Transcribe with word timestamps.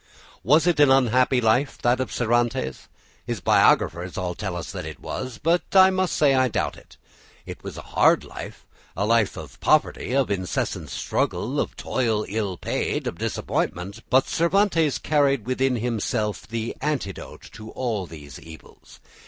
Was 0.43 0.65
it 0.65 0.79
an 0.79 0.89
unhappy 0.89 1.39
life, 1.39 1.77
that 1.83 1.99
of 1.99 2.11
Cervantes? 2.11 2.87
His 3.23 3.39
biographers 3.39 4.17
all 4.17 4.33
tell 4.33 4.55
us 4.55 4.71
that 4.71 4.83
it 4.83 4.99
was; 4.99 5.37
but 5.37 5.61
I 5.73 5.91
must 5.91 6.15
say 6.17 6.33
I 6.33 6.47
doubt 6.47 6.75
it. 6.75 6.97
It 7.45 7.63
was 7.63 7.77
a 7.77 7.83
hard 7.83 8.23
life, 8.23 8.65
a 8.97 9.05
life 9.05 9.37
of 9.37 9.59
poverty, 9.59 10.13
of 10.13 10.31
incessant 10.31 10.89
struggle, 10.89 11.59
of 11.59 11.75
toil 11.77 12.25
ill 12.27 12.57
paid, 12.57 13.05
of 13.05 13.19
disappointment, 13.19 14.01
but 14.09 14.27
Cervantes 14.27 14.97
carried 14.97 15.45
within 15.45 15.75
himself 15.75 16.47
the 16.47 16.75
antidote 16.81 17.47
to 17.51 17.69
all 17.69 18.07
these 18.07 18.39
evils. 18.39 18.99